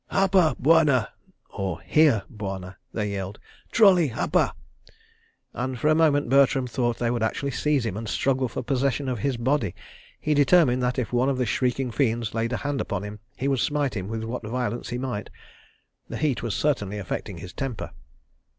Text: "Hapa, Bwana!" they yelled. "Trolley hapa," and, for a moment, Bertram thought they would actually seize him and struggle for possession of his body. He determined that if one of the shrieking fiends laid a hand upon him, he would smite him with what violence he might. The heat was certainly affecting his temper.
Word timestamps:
"Hapa, 0.09 0.55
Bwana!" 0.59 1.09
they 2.91 3.11
yelled. 3.11 3.37
"Trolley 3.71 4.07
hapa," 4.09 4.51
and, 5.53 5.77
for 5.79 5.89
a 5.89 5.93
moment, 5.93 6.27
Bertram 6.27 6.65
thought 6.65 6.97
they 6.97 7.11
would 7.11 7.21
actually 7.21 7.51
seize 7.51 7.85
him 7.85 7.95
and 7.95 8.09
struggle 8.09 8.47
for 8.47 8.63
possession 8.63 9.07
of 9.07 9.19
his 9.19 9.37
body. 9.37 9.75
He 10.19 10.33
determined 10.33 10.81
that 10.81 10.97
if 10.97 11.13
one 11.13 11.29
of 11.29 11.37
the 11.37 11.45
shrieking 11.45 11.91
fiends 11.91 12.33
laid 12.33 12.51
a 12.51 12.57
hand 12.57 12.81
upon 12.81 13.03
him, 13.03 13.19
he 13.37 13.47
would 13.47 13.59
smite 13.59 13.95
him 13.95 14.07
with 14.07 14.23
what 14.23 14.41
violence 14.41 14.89
he 14.89 14.97
might. 14.97 15.29
The 16.09 16.17
heat 16.17 16.41
was 16.41 16.55
certainly 16.55 16.97
affecting 16.97 17.37
his 17.37 17.53
temper. 17.53 17.91